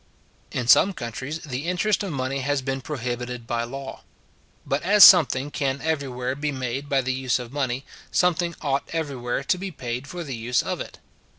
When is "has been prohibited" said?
2.39-3.45